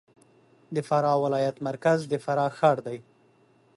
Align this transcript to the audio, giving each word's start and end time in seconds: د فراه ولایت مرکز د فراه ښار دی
د 0.75 0.77
فراه 0.87 1.17
ولایت 1.25 1.57
مرکز 1.67 1.99
د 2.11 2.13
فراه 2.25 2.51
ښار 2.57 2.77
دی 2.87 2.97